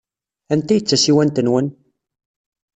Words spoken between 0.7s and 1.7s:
ay d tasiwant-nwen?